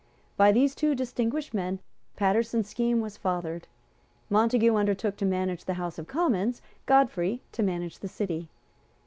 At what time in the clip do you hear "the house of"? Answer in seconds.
5.65-6.07